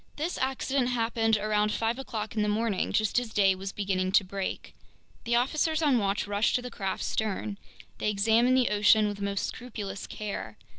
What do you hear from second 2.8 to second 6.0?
just as day was beginning to break. The officers on